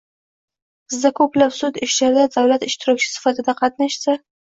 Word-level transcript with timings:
Bizda 0.93 1.11
ko‘plab 1.19 1.53
sud 1.59 1.79
ishlarida 1.89 2.25
davlat 2.39 2.69
ishtirokchi 2.73 3.15
sifatida 3.15 3.61
qatnashsa 3.65 4.23